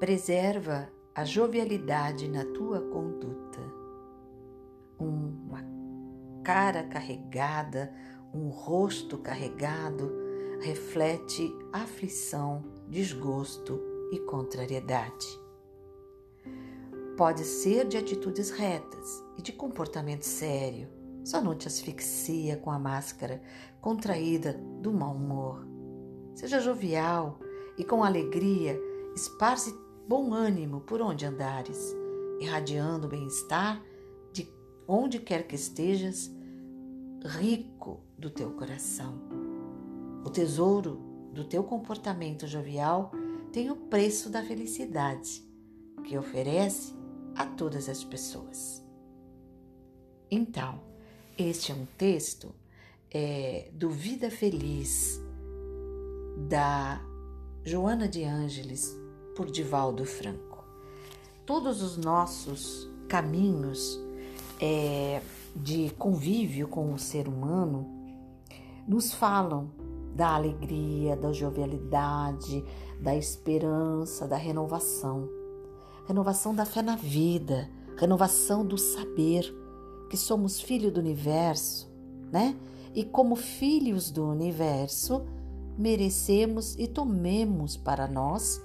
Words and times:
Preserva 0.00 0.90
a 1.14 1.26
jovialidade 1.26 2.26
na 2.26 2.42
tua 2.42 2.80
conduta. 2.80 3.60
Uma 4.98 5.62
cara 6.42 6.84
carregada, 6.84 7.92
um 8.32 8.48
rosto 8.48 9.18
carregado 9.18 10.10
reflete 10.62 11.54
aflição, 11.70 12.64
desgosto 12.88 13.78
e 14.10 14.18
contrariedade. 14.20 15.26
Pode 17.14 17.44
ser 17.44 17.86
de 17.86 17.98
atitudes 17.98 18.48
retas 18.48 19.22
e 19.36 19.42
de 19.42 19.52
comportamento 19.52 20.24
sério, 20.24 20.88
só 21.22 21.42
não 21.42 21.54
te 21.54 21.68
asfixia 21.68 22.56
com 22.56 22.70
a 22.70 22.78
máscara 22.78 23.42
contraída 23.82 24.54
do 24.80 24.94
mau 24.94 25.14
humor. 25.14 25.66
Seja 26.34 26.58
jovial 26.58 27.38
e 27.76 27.84
com 27.84 28.02
alegria 28.02 28.80
esparce 29.14 29.89
bom 30.10 30.34
ânimo 30.34 30.80
por 30.80 31.00
onde 31.00 31.24
andares, 31.24 31.94
irradiando 32.40 33.06
bem-estar 33.06 33.80
de 34.32 34.52
onde 34.88 35.20
quer 35.20 35.46
que 35.46 35.54
estejas, 35.54 36.28
rico 37.24 38.00
do 38.18 38.28
teu 38.28 38.50
coração. 38.50 39.22
O 40.24 40.28
tesouro 40.28 40.96
do 41.32 41.44
teu 41.44 41.62
comportamento 41.62 42.48
jovial 42.48 43.12
tem 43.52 43.70
o 43.70 43.76
preço 43.76 44.28
da 44.28 44.42
felicidade 44.42 45.48
que 46.02 46.18
oferece 46.18 46.92
a 47.36 47.46
todas 47.46 47.88
as 47.88 48.02
pessoas. 48.02 48.84
Então, 50.28 50.80
este 51.38 51.70
é 51.70 51.74
um 51.76 51.86
texto 51.96 52.52
é, 53.12 53.70
do 53.72 53.88
Vida 53.90 54.28
Feliz 54.28 55.20
da 56.48 57.00
Joana 57.64 58.08
de 58.08 58.24
Ângeles 58.24 58.98
por 59.40 59.50
Divaldo 59.50 60.04
Franco. 60.04 60.62
Todos 61.46 61.80
os 61.80 61.96
nossos 61.96 62.86
caminhos 63.08 63.98
é, 64.60 65.22
de 65.56 65.88
convívio 65.96 66.68
com 66.68 66.92
o 66.92 66.98
ser 66.98 67.26
humano 67.26 67.86
nos 68.86 69.14
falam 69.14 69.70
da 70.14 70.34
alegria, 70.34 71.16
da 71.16 71.32
jovialidade, 71.32 72.62
da 73.00 73.16
esperança, 73.16 74.28
da 74.28 74.36
renovação. 74.36 75.26
Renovação 76.06 76.54
da 76.54 76.66
fé 76.66 76.82
na 76.82 76.96
vida, 76.96 77.66
renovação 77.96 78.62
do 78.62 78.76
saber 78.76 79.50
que 80.10 80.18
somos 80.18 80.60
filhos 80.60 80.92
do 80.92 81.00
universo, 81.00 81.90
né? 82.30 82.54
E 82.94 83.04
como 83.04 83.34
filhos 83.36 84.10
do 84.10 84.22
universo, 84.28 85.24
merecemos 85.78 86.76
e 86.78 86.86
tomemos 86.86 87.74
para 87.74 88.06
nós 88.06 88.60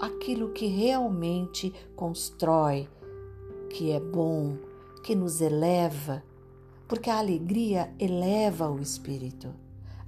aquilo 0.00 0.50
que 0.50 0.66
realmente 0.66 1.72
constrói, 1.94 2.88
que 3.70 3.90
é 3.90 4.00
bom, 4.00 4.56
que 5.02 5.14
nos 5.14 5.40
eleva, 5.40 6.22
porque 6.88 7.10
a 7.10 7.18
alegria 7.18 7.92
eleva 7.98 8.70
o 8.70 8.80
espírito. 8.80 9.54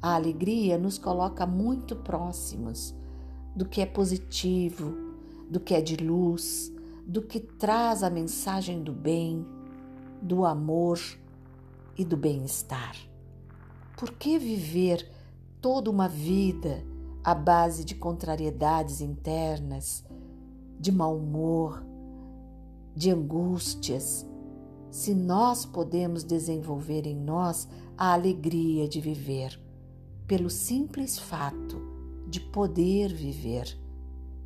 A 0.00 0.14
alegria 0.14 0.78
nos 0.78 0.96
coloca 0.98 1.46
muito 1.46 1.96
próximos 1.96 2.94
do 3.54 3.64
que 3.64 3.80
é 3.80 3.86
positivo, 3.86 4.94
do 5.50 5.58
que 5.58 5.74
é 5.74 5.80
de 5.80 5.96
luz, 5.96 6.72
do 7.04 7.22
que 7.22 7.40
traz 7.40 8.02
a 8.02 8.10
mensagem 8.10 8.82
do 8.82 8.92
bem, 8.92 9.44
do 10.22 10.44
amor 10.44 11.00
e 11.96 12.04
do 12.04 12.16
bem-estar. 12.16 12.96
Por 13.96 14.12
que 14.12 14.38
viver 14.38 15.10
toda 15.60 15.90
uma 15.90 16.08
vida 16.08 16.84
à 17.22 17.34
base 17.34 17.84
de 17.84 17.94
contrariedades 17.94 19.00
internas, 19.00 20.04
de 20.78 20.92
mau 20.92 21.16
humor, 21.16 21.84
de 22.94 23.10
angústias, 23.10 24.26
se 24.90 25.14
nós 25.14 25.64
podemos 25.66 26.24
desenvolver 26.24 27.06
em 27.06 27.16
nós 27.16 27.68
a 27.96 28.12
alegria 28.12 28.88
de 28.88 29.00
viver, 29.00 29.60
pelo 30.26 30.48
simples 30.48 31.18
fato 31.18 31.80
de 32.28 32.40
poder 32.40 33.12
viver, 33.12 33.78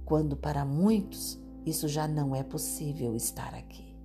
quando 0.05 0.37
para 0.37 0.65
muitos 0.65 1.41
isso 1.65 1.87
já 1.87 2.09
não 2.09 2.35
é 2.35 2.43
possível 2.43 3.15
estar 3.15 3.55
aqui. 3.55 3.97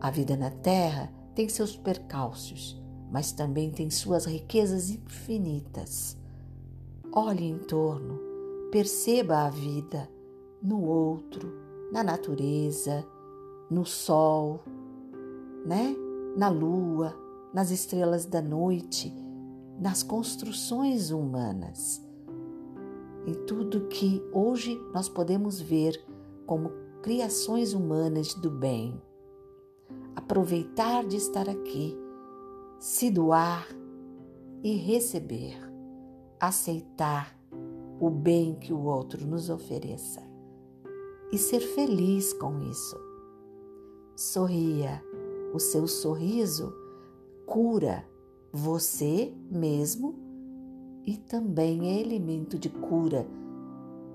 A 0.00 0.10
vida 0.10 0.36
na 0.36 0.50
Terra 0.50 1.12
tem 1.34 1.48
seus 1.48 1.76
percalços, 1.76 2.80
mas 3.10 3.32
também 3.32 3.70
tem 3.70 3.90
suas 3.90 4.26
riquezas 4.26 4.90
infinitas. 4.90 6.16
Olhe 7.12 7.44
em 7.44 7.58
torno, 7.58 8.18
perceba 8.70 9.46
a 9.46 9.50
vida 9.50 10.08
no 10.62 10.84
outro, 10.84 11.52
na 11.92 12.02
natureza, 12.02 13.06
no 13.70 13.84
sol, 13.84 14.62
né? 15.64 15.96
Na 16.36 16.48
lua, 16.48 17.14
nas 17.52 17.70
estrelas 17.70 18.26
da 18.26 18.42
noite, 18.42 19.12
nas 19.80 20.02
construções 20.02 21.10
humanas. 21.10 22.04
Em 23.26 23.34
tudo 23.46 23.88
que 23.88 24.22
hoje 24.32 24.78
nós 24.92 25.08
podemos 25.08 25.60
ver 25.60 26.00
como 26.46 26.70
criações 27.02 27.72
humanas 27.72 28.34
do 28.34 28.50
bem. 28.50 29.00
Aproveitar 30.14 31.04
de 31.04 31.16
estar 31.16 31.48
aqui, 31.48 31.96
se 32.78 33.10
doar 33.10 33.66
e 34.62 34.76
receber, 34.76 35.56
aceitar 36.40 37.36
o 38.00 38.10
bem 38.10 38.54
que 38.54 38.72
o 38.72 38.84
outro 38.84 39.26
nos 39.26 39.48
ofereça 39.48 40.22
e 41.32 41.38
ser 41.38 41.60
feliz 41.60 42.32
com 42.32 42.62
isso. 42.62 42.96
Sorria, 44.14 45.02
o 45.52 45.58
seu 45.58 45.86
sorriso 45.86 46.72
cura 47.46 48.06
você 48.52 49.32
mesmo 49.50 50.14
e 51.06 51.16
também 51.16 51.88
é 51.88 52.00
elemento 52.00 52.58
de 52.58 52.68
cura 52.68 53.26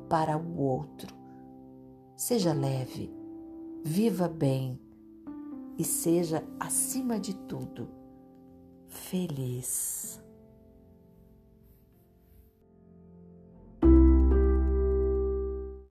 para 0.10 0.38
o 0.38 0.60
outro. 0.60 1.16
Seja 2.18 2.54
leve, 2.54 3.12
viva 3.84 4.28
bem 4.28 4.80
e 5.78 5.84
seja, 5.84 6.44
acima 6.60 7.20
de 7.20 7.34
tudo, 7.34 7.88
feliz. 8.88 10.21